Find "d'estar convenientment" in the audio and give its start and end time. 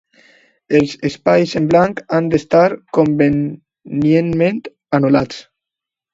2.35-4.65